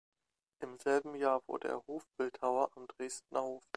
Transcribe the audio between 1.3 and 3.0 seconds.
wurde er Hofbildhauer am